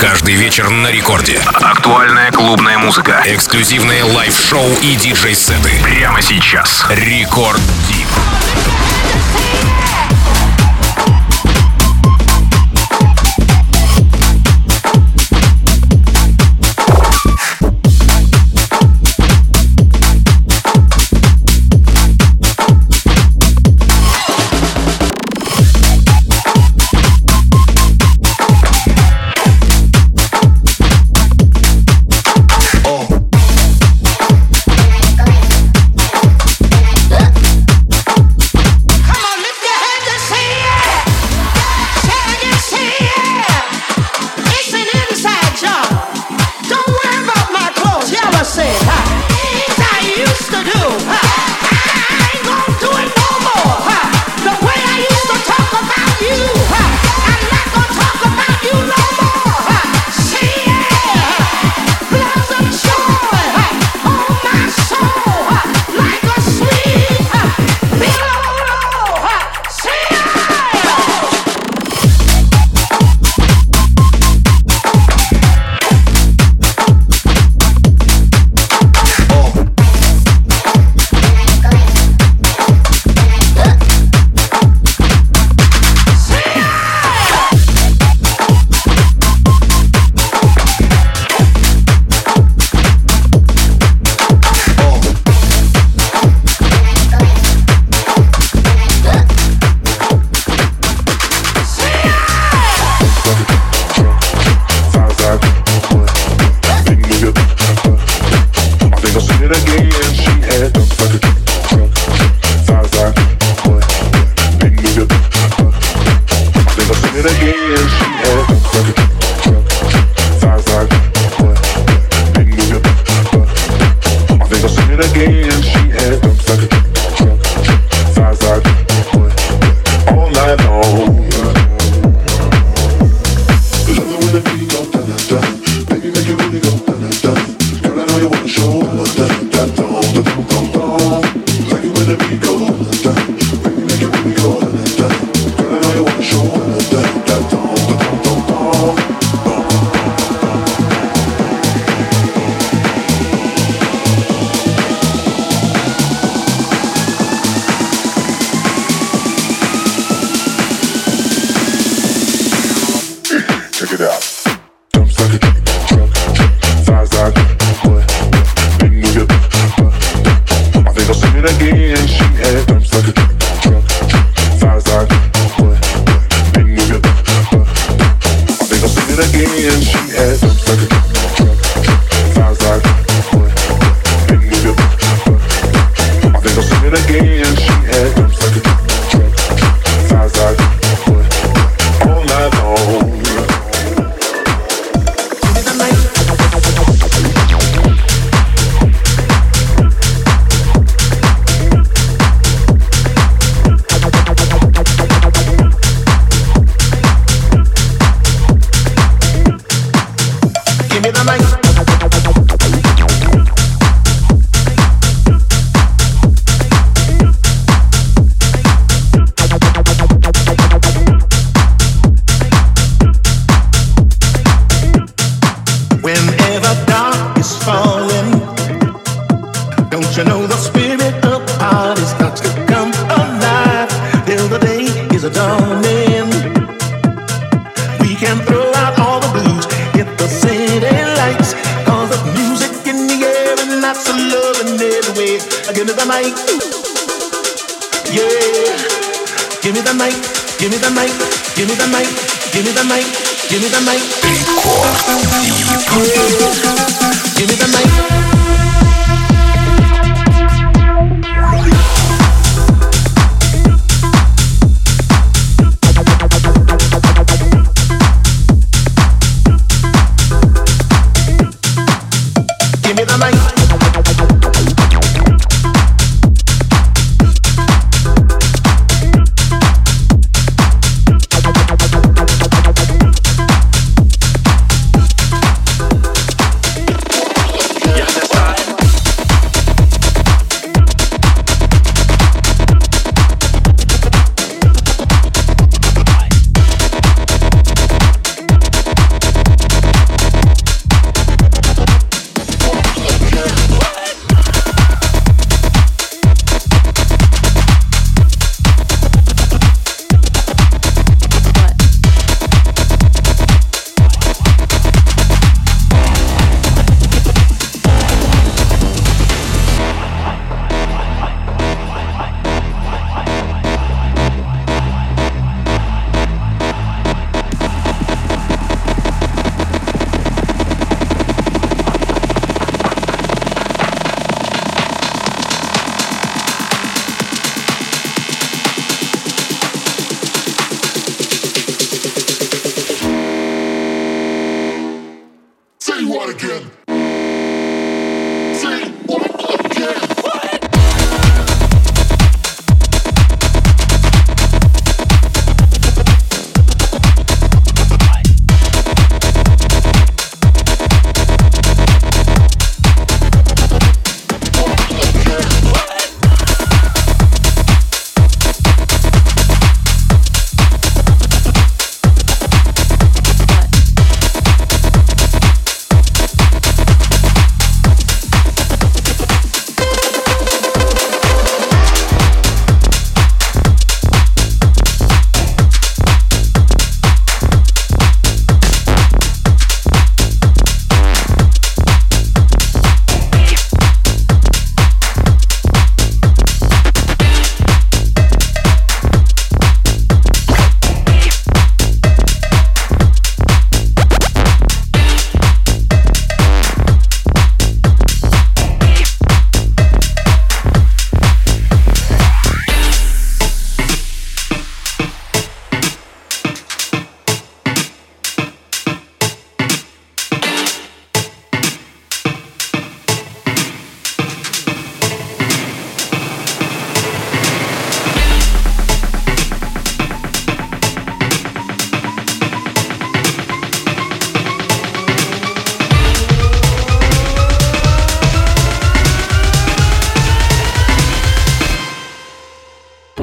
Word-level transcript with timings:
Каждый 0.00 0.34
вечер 0.34 0.70
на 0.70 0.90
рекорде. 0.90 1.38
Актуальная 1.44 2.32
клубная 2.32 2.78
музыка. 2.78 3.22
Эксклюзивные 3.26 4.02
лайв-шоу 4.02 4.66
и 4.82 4.96
диджей-сеты. 4.96 5.72
Прямо 5.82 6.22
сейчас. 6.22 6.86
Рекорд 6.88 7.60
Дип. 7.86 8.08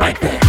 like 0.07 0.19
that. 0.21 0.46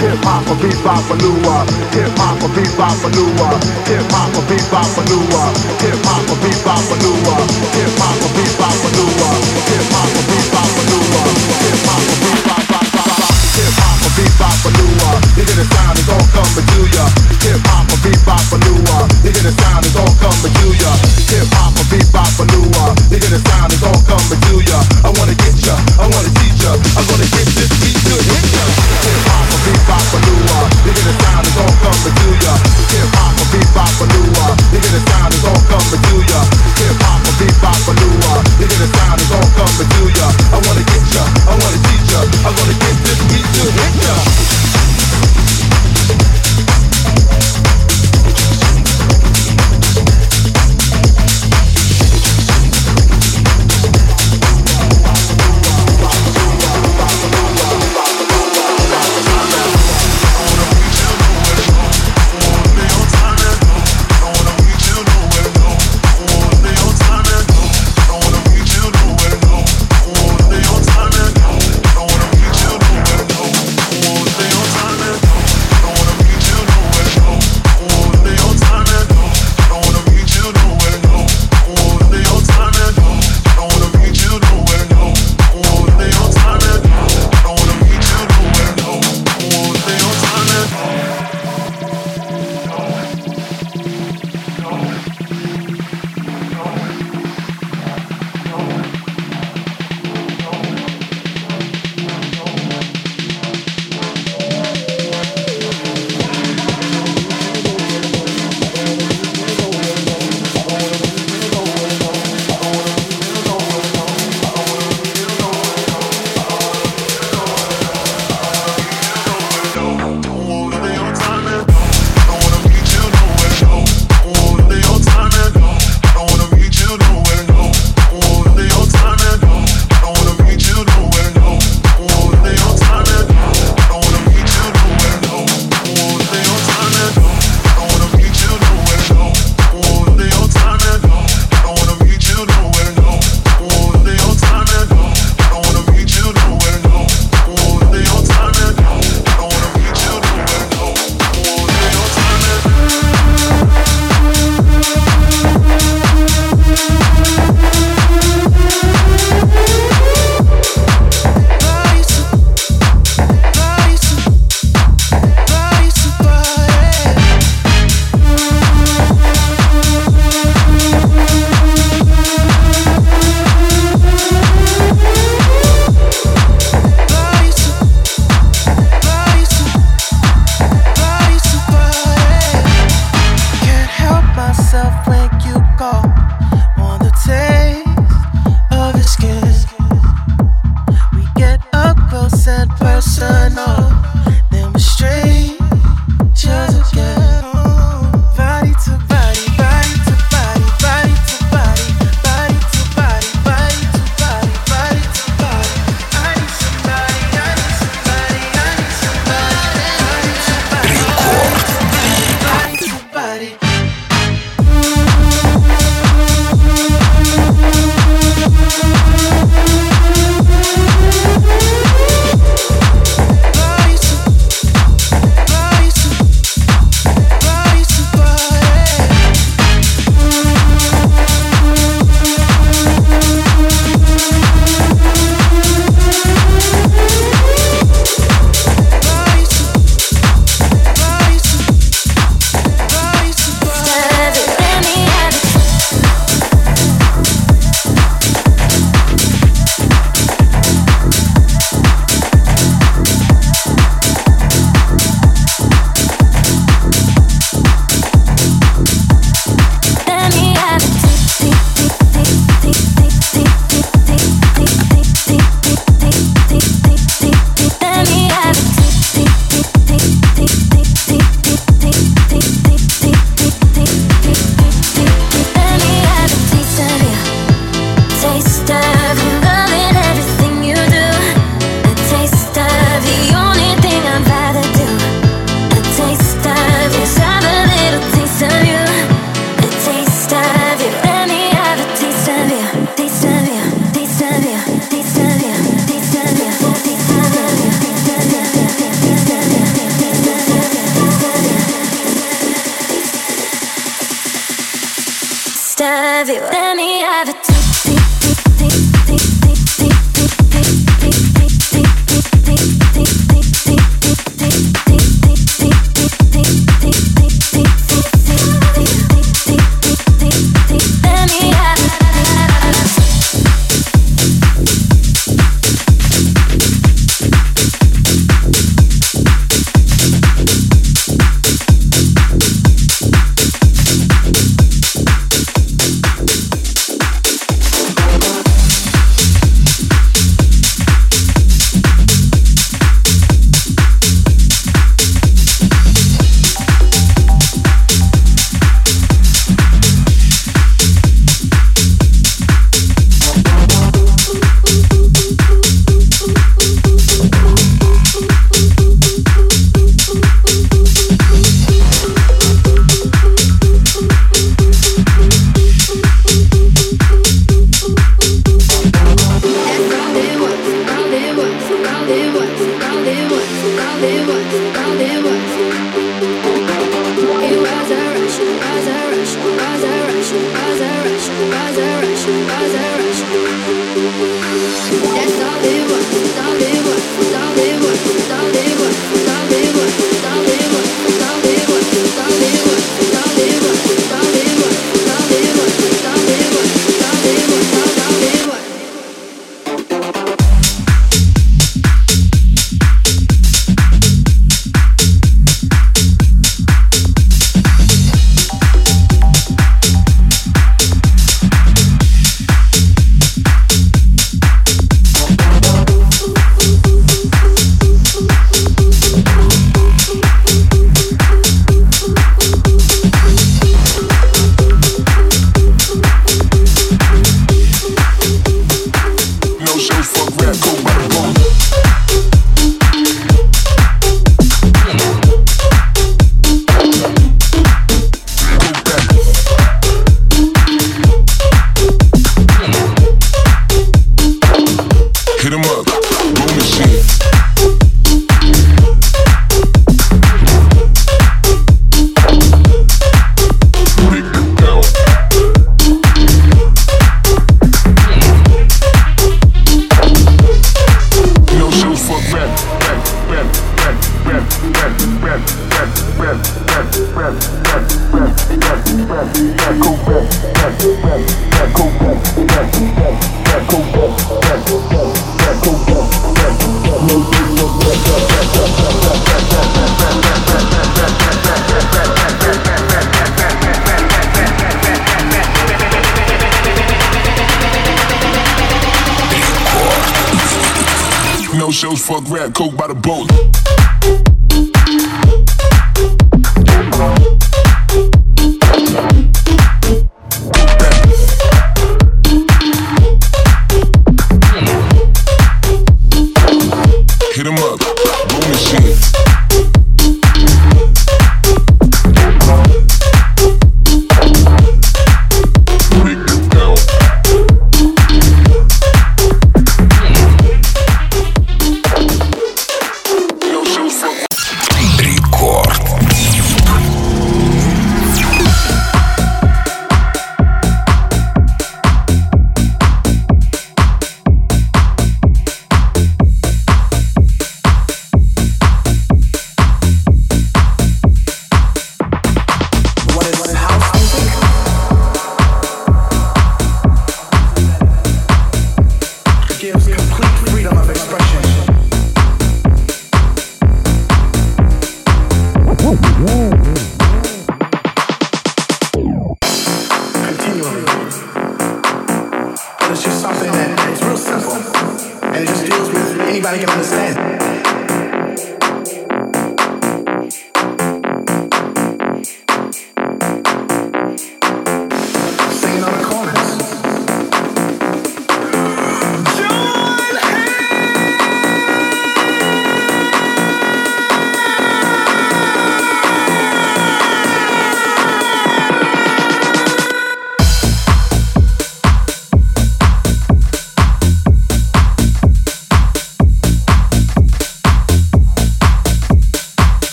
Hip 0.00 0.16
hop 0.24 0.48
a 0.48 0.54
bebop 0.56 1.10
a 1.12 1.14
lua. 1.20 1.56
Hip 1.92 2.16
hop 2.16 2.40
a 2.40 2.48
bebop 2.56 3.04
a 3.04 3.08
lua. 3.12 3.48
Hip 3.84 4.10
hop 4.10 4.32
a 4.32 4.40
bebop 4.48 4.96
a 4.96 5.02
lua. 5.12 5.44
Hip 5.84 6.00
hop 6.08 6.24
a 6.24 6.34
bebop 6.40 6.88
a 6.88 6.96
lua. 7.04 7.36
Hip 7.76 7.92
hop 8.00 8.16
a 8.16 8.28
bebop 8.32 8.80
a 8.80 8.90
lua. 8.96 9.30
Hip 9.68 9.92
hop 9.92 10.08
a 10.08 10.22
bebop 10.24 10.72
a 10.72 10.84
lua. 10.88 11.22
Hip 11.60 11.84
hop 11.84 12.00
a 12.00 12.20
bebop 12.24 12.64
a 12.64 12.80
lua. 12.80 13.30
Hip 13.60 13.76
hop 13.78 15.26
a. 15.26 15.29
You 15.38 15.46
hear 15.46 15.56
the 15.56 15.66
sound, 15.72 15.94
it's 15.94 16.10
all 16.10 16.26
coming 16.34 16.66
to 16.66 16.80
ya. 16.90 17.04
Hip 17.46 17.62
hop 17.70 17.86
or 17.86 17.98
bebop 18.02 18.44
or 18.50 18.58
newer. 18.66 19.02
You 19.24 19.30
hear 19.30 19.46
the 19.46 19.54
sound, 19.54 19.86
it's 19.86 19.96
all 19.96 20.10
coming 20.18 20.52
to 20.52 20.66
ya. 20.74 20.92
Hip 21.30 21.46
hop 21.54 21.72
or 21.78 21.86
bebop 21.86 22.34
or 22.42 22.46
newer. 22.50 22.88
You 23.08 23.18
hear 23.22 23.30
the 23.30 23.40
sound, 23.46 23.70
it's 23.72 23.84
all 23.86 24.00
coming 24.10 24.40
to 24.42 24.54
ya. 24.66 24.78
I 25.06 25.08
wanna 25.14 25.36
get 25.38 25.54
ya, 25.62 25.74
I 26.02 26.04
wanna 26.10 26.30
teach 26.34 26.60
ya. 26.60 26.72
I'm 26.98 27.06
gonna 27.06 27.28
get 27.30 27.46
this 27.56 27.70
beat 27.78 27.96
to 28.10 28.14
hit 28.20 28.44
ya. 28.52 28.64
Hip 29.06 29.22
hop 29.30 29.46
or 29.54 29.60
bebop 29.64 30.04
or 30.12 30.20
newer. 30.26 30.62
You 30.84 30.92
hear 30.98 31.06
the 31.08 31.14
sound, 31.22 31.44
it's 31.46 31.58
all 31.62 31.74
coming 31.78 32.14
to 32.20 32.28
ya. 32.44 32.54
Hip 32.90 33.10
hop 33.14 33.34
or 33.38 33.46
bebop 33.54 33.94
or 34.02 34.08
newer. 34.10 34.50
You 34.74 34.78
hear 34.82 34.92
the 34.98 35.02
sound, 35.08 35.30
it's 35.30 35.46
all 35.46 35.62
coming 35.70 36.02
to 36.10 36.14
ya. 36.26 36.40
Hip 36.82 36.96
hop 37.06 37.22
or 37.22 37.34
bebop 37.38 37.80
or 37.86 37.94
newer. 37.96 38.36
You 38.60 38.66
hear 38.66 38.80
the 38.82 38.88
sound, 38.98 39.18
it's 39.22 39.30
all 39.30 39.48
coming 39.56 39.88
to 39.94 40.02
ya. 40.10 40.26
I 40.52 40.58
wanna 40.58 40.84
get 40.90 41.04
ya, 41.14 41.22
I 41.48 41.54
wanna 41.54 41.80
teach 41.86 42.08
ya. 42.12 42.20
I'm 42.44 42.52
gonna 42.58 42.76
get 42.82 42.96
this 43.06 43.20
beat 43.30 43.46
to 43.56 43.64
hit 43.78 43.94
ya. 44.04 44.69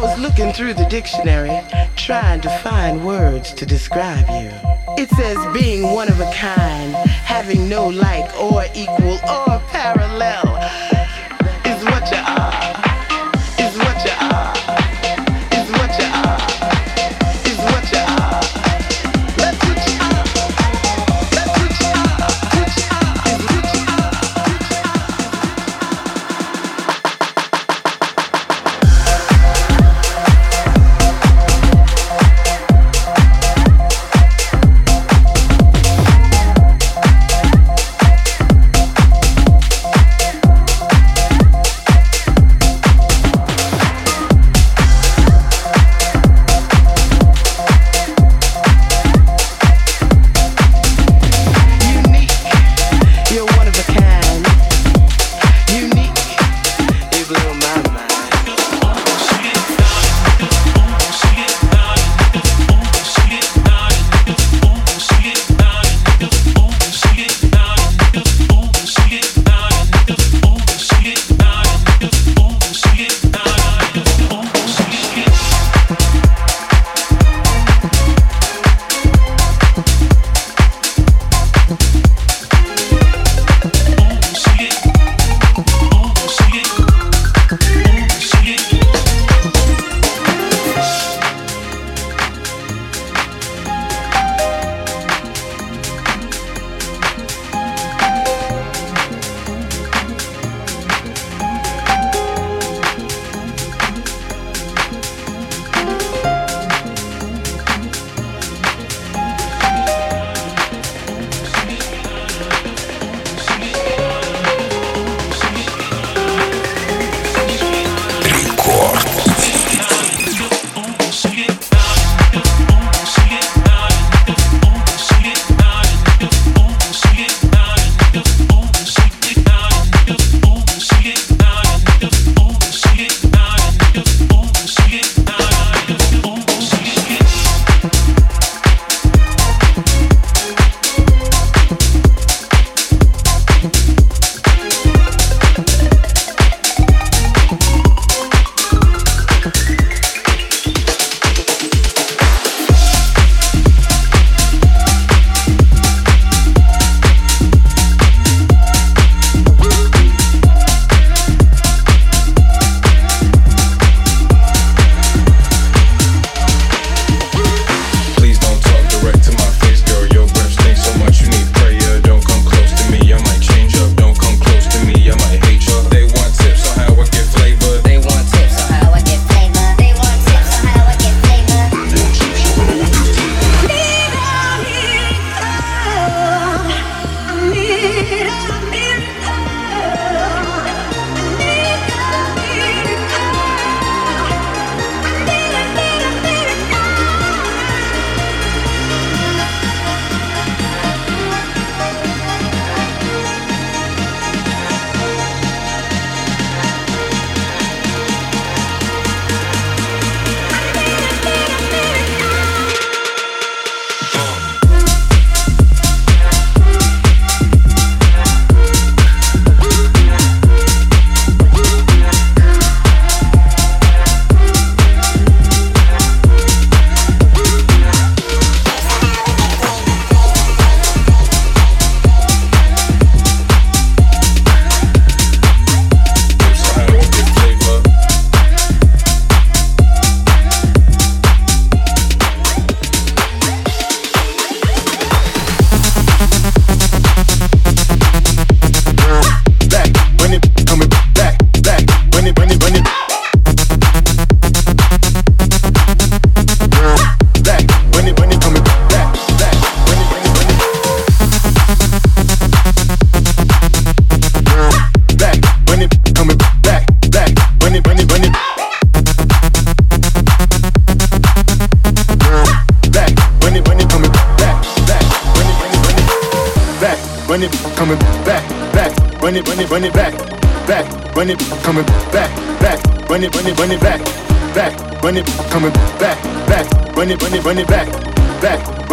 was 0.00 0.18
looking 0.18 0.52
through 0.52 0.74
the 0.74 0.86
dictionary, 0.86 1.60
trying 1.94 2.40
to 2.40 2.48
find 2.58 3.04
words 3.04 3.52
to 3.52 3.66
describe 3.66 4.26
you. 4.28 4.50
It 4.96 5.10
says 5.10 5.36
being 5.52 5.82
one 5.82 6.08
of 6.08 6.18
a 6.20 6.30
kind, 6.32 6.94
having 6.94 7.68
no 7.68 7.88
like 7.88 8.34
or 8.40 8.64
equal 8.74 9.18
or 9.28 9.60
parallel 9.68 10.99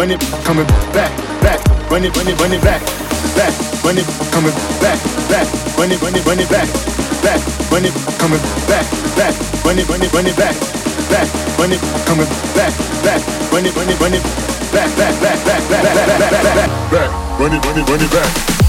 run 0.07 0.15
it, 0.15 0.45
coming 0.45 0.67
back, 0.95 1.11
back, 1.41 1.59
run 1.91 2.03
it, 2.03 2.15
run 2.15 2.27
it, 2.27 2.39
run 2.39 2.53
it 2.53 2.61
back, 2.61 2.81
back, 3.35 3.51
run 3.83 3.97
it, 3.97 4.07
coming 4.31 4.55
back, 4.79 4.95
back, 5.27 5.47
run 5.77 5.91
it, 5.91 6.01
run 6.01 6.15
it, 6.15 6.25
run 6.25 6.39
it 6.39 6.49
back, 6.49 6.67
back, 7.19 7.41
run 7.71 7.83
it, 7.83 7.91
coming 8.15 8.39
back, 8.71 8.87
back, 9.19 9.35
run 9.65 9.77
it, 9.77 9.89
run 9.89 10.01
it, 10.01 10.13
run 10.13 10.25
it 10.25 10.37
back, 10.37 10.55
back, 11.11 11.27
run 11.59 11.71
it, 11.73 11.81
coming 12.07 12.27
back, 12.55 12.71
back, 13.03 13.21
run 13.51 13.65
it, 13.65 13.75
run 13.75 13.89
it, 13.89 13.99
run 13.99 14.13
it 14.13 14.23
back, 14.71 14.87
back, 14.95 15.13
back, 15.19 15.39
back, 15.43 15.63
back, 15.67 15.83
back, 15.83 16.07
back, 16.07 16.55
back, 16.55 16.91
back, 16.91 17.39
run 17.39 17.51
it, 17.51 17.65
run 17.65 17.77
it, 17.77 17.89
run 17.89 17.99
it 17.99 18.11
back. 18.11 18.66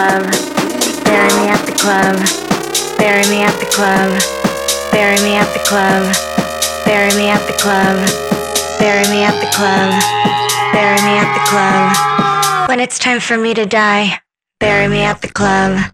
club. 0.00 0.24
Bury 1.04 1.28
me 1.36 1.48
at 1.52 1.62
the 1.66 1.76
club. 1.76 2.16
Bury 2.96 3.24
me 3.28 3.42
at 3.42 3.56
the 3.60 3.66
club. 3.66 4.10
Bury 4.92 5.20
me 5.22 5.36
at 5.36 5.52
the 5.52 5.60
club. 5.68 6.02
Bury 6.86 7.12
me 7.18 7.28
at 7.28 7.44
the 7.46 7.56
club. 7.60 7.98
Bury 8.78 9.04
me 9.12 9.24
at 9.24 9.36
the 9.44 9.50
club. 9.52 9.90
Bury 10.72 11.00
me 11.04 11.14
at 11.20 11.30
the 11.36 11.44
club. 11.50 12.68
When 12.68 12.80
it's 12.80 12.98
time 12.98 13.20
for 13.20 13.36
me 13.36 13.52
to 13.52 13.66
die, 13.66 14.20
bury 14.58 14.88
me 14.88 15.02
at 15.02 15.20
the 15.20 15.28
club. 15.28 15.92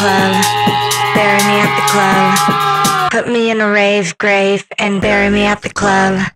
club, 0.00 0.32
bury 1.14 1.42
me 1.44 1.56
at 1.60 1.72
the 1.76 1.86
club. 1.92 3.10
Put 3.12 3.30
me 3.30 3.50
in 3.50 3.60
a 3.60 3.70
rave 3.70 4.16
grave 4.16 4.66
and 4.78 5.02
bury 5.02 5.28
me 5.28 5.44
at 5.44 5.60
the 5.60 5.68
club. 5.68 6.26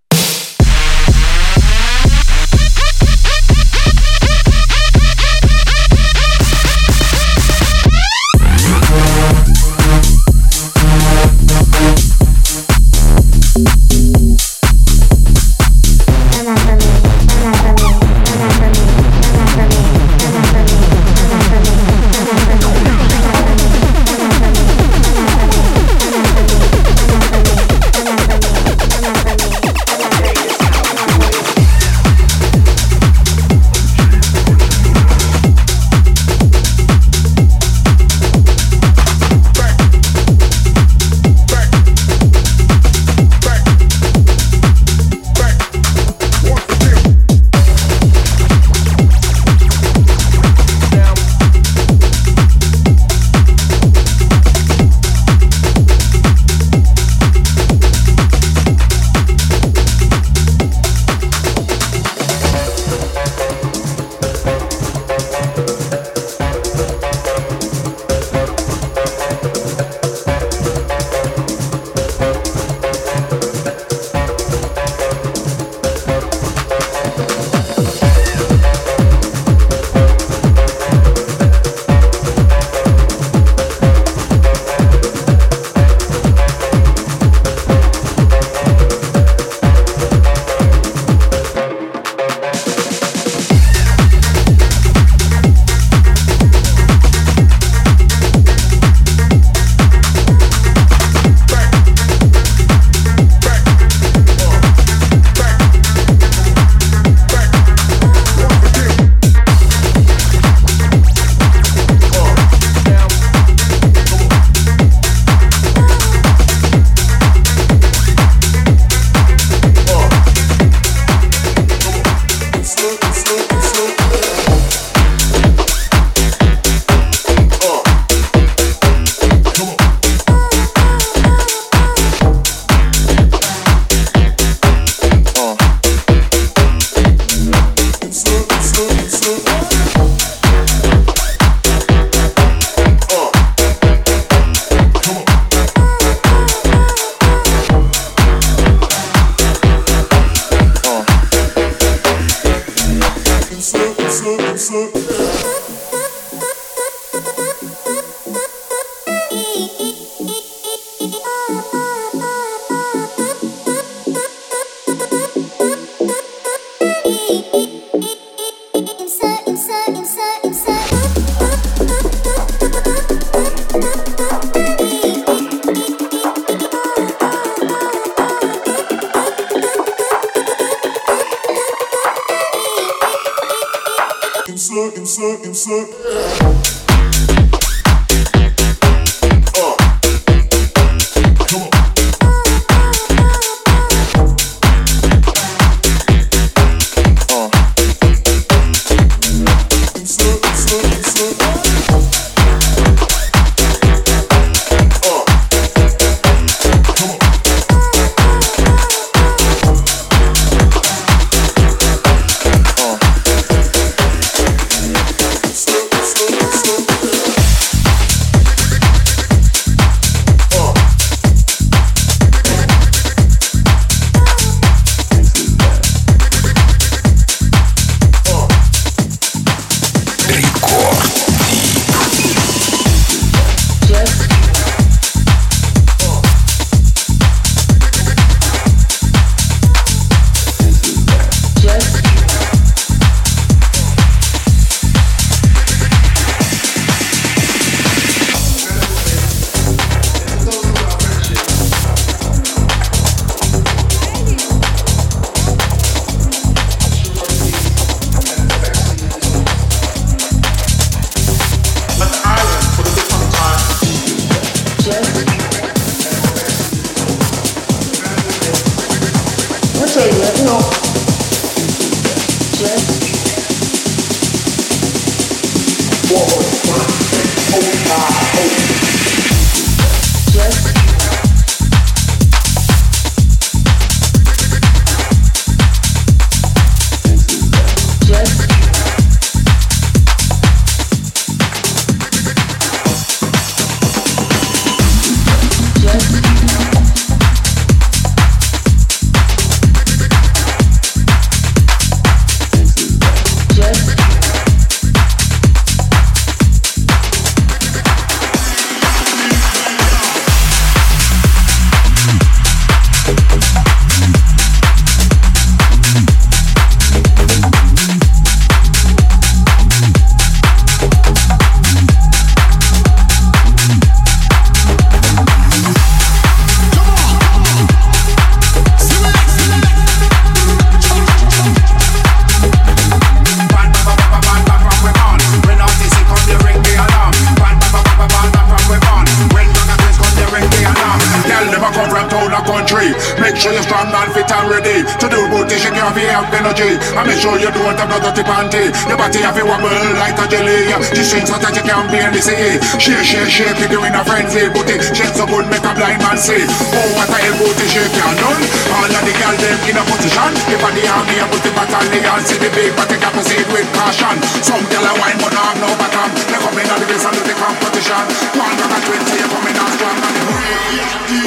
bubble 349.64 349.96
like 349.96 350.18
a 350.20 350.26
jelly. 350.28 350.68
She 350.92 351.02
shakes 351.04 351.30
so 351.32 351.36
tight 351.40 351.56
you 351.56 351.64
can't 351.64 351.88
be 351.88 351.98
in 351.98 352.12
the 352.12 352.20
sea. 352.20 352.60
Shake, 352.76 353.04
shake, 353.04 353.32
shake 353.32 353.60
it 353.64 353.72
in 353.72 353.94
a 353.96 354.02
frenzy. 354.04 354.48
Booty 354.52 354.76
shake 354.92 355.16
so 355.16 355.24
good 355.24 355.48
make 355.48 355.64
a 355.64 355.72
blind 355.72 356.00
man 356.04 356.18
see. 356.20 356.44
Oh, 356.44 356.88
what 356.96 357.08
a 357.08 357.16
hell 357.16 357.36
booty 357.40 357.66
shake 357.72 357.96
ya 357.96 358.08
done! 358.20 358.44
All 358.76 358.84
of 358.84 359.02
the 359.04 359.12
girls 359.16 359.40
them 359.40 359.58
in 359.64 359.80
a 359.80 359.82
position. 359.88 360.32
If 360.52 360.60
I 360.60 360.70
the 360.76 360.82
army 360.84 361.16
I 361.16 361.26
put 361.32 361.40
the 361.40 361.50
battalion, 361.56 362.20
see 362.28 362.38
the 362.40 362.50
big 362.52 362.76
but 362.76 362.88
they 362.92 363.00
can 363.00 363.12
proceed 363.12 363.46
with 363.52 363.68
caution. 363.72 364.16
Some 364.44 364.64
girl 364.68 364.84
a 364.84 364.92
wine 365.00 365.18
but 365.20 365.32
I 365.32 365.42
have 365.48 365.58
no 365.60 365.70
bottom. 365.80 366.10
They 366.12 366.38
come 366.40 366.58
in 366.60 366.68
on 366.68 366.78
the 366.80 366.86
base 366.86 367.06
and 367.08 367.14
do 367.16 367.22
the 367.24 367.34
competition. 367.34 368.04
One 368.36 368.52
got 368.60 368.72
a 368.74 368.78
twenty, 368.84 369.18
coming 369.32 369.56
out 369.56 369.72
strong 369.72 369.96
and 369.96 371.23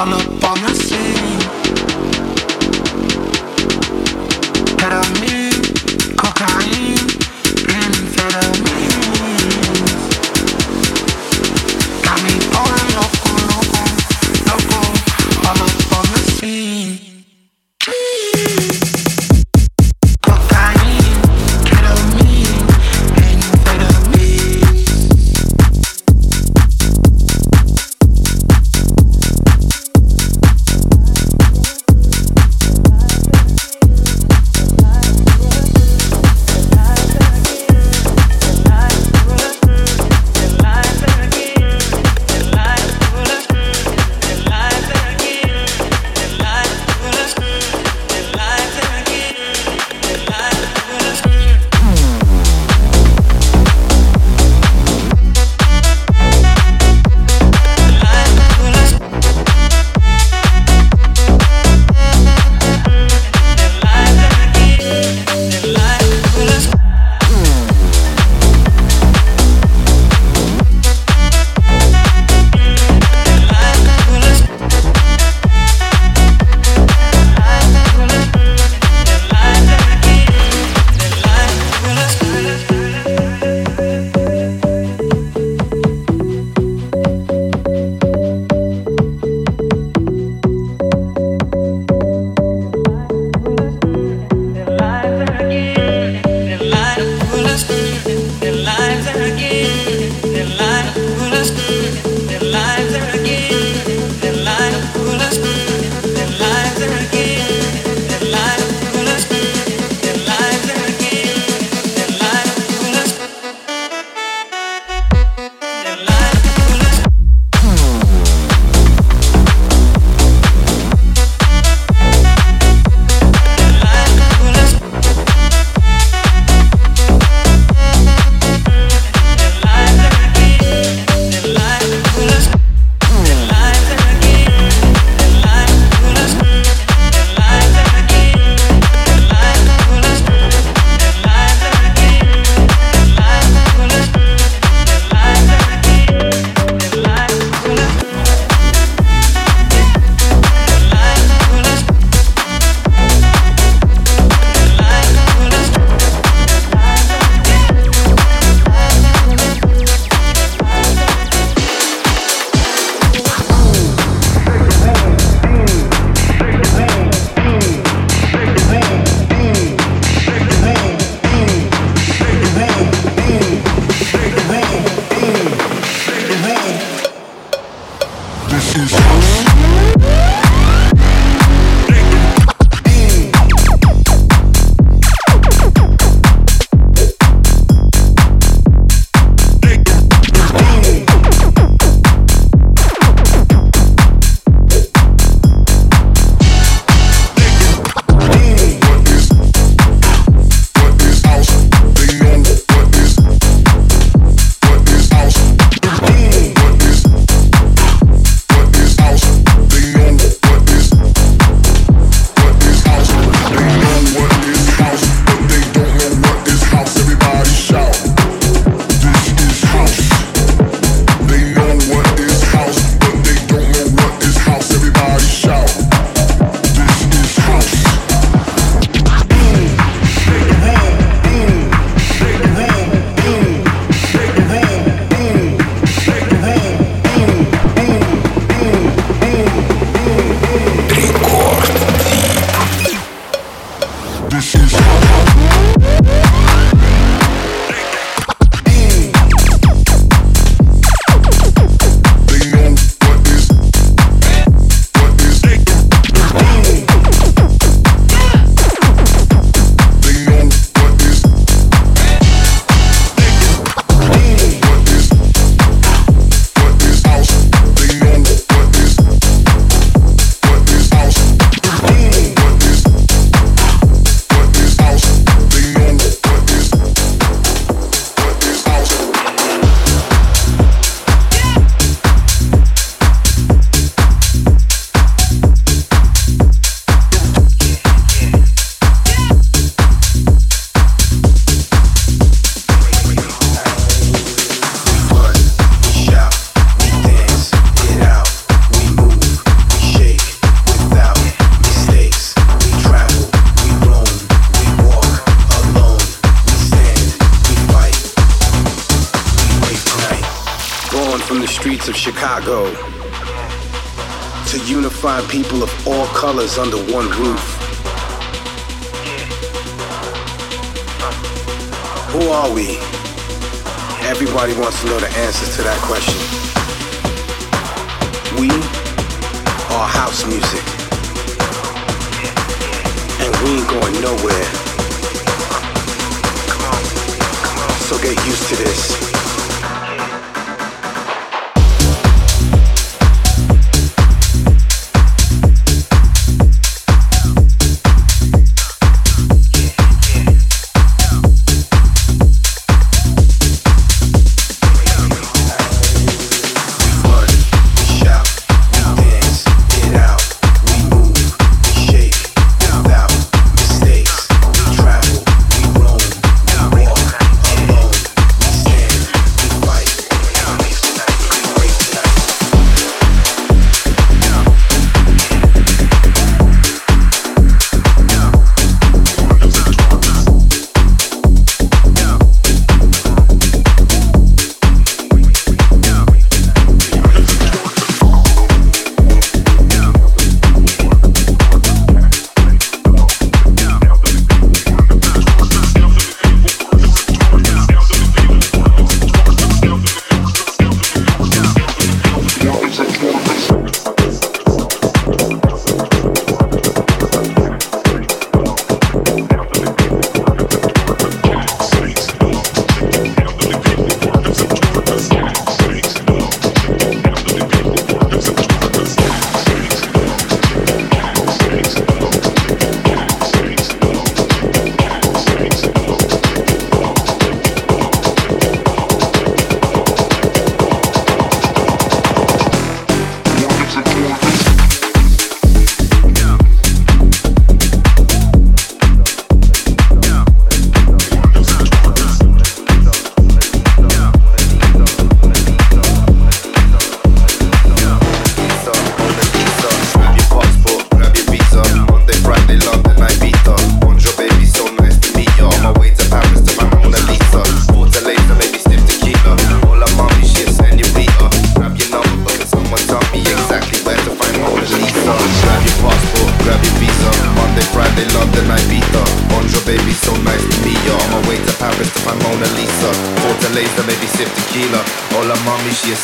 all 0.00 0.14
up 0.14 0.44
on 0.44 0.64
us. 0.64 0.89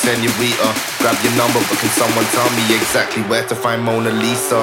senorita. 0.06 0.70
Grab 1.02 1.18
your 1.24 1.34
number, 1.34 1.58
but 1.66 1.78
can 1.82 1.90
someone 1.90 2.24
tell 2.26 2.48
me 2.54 2.62
exactly 2.76 3.22
where 3.24 3.44
to 3.48 3.56
find 3.56 3.82
Mona 3.82 4.10
Lisa? 4.10 4.62